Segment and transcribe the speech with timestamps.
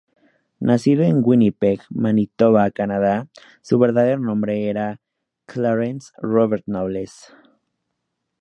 [0.59, 3.27] Nacido en Winnipeg, Manitoba, Canadá,
[3.61, 4.99] su verdadero nombre era
[5.45, 7.31] Clarence Robert Nobles.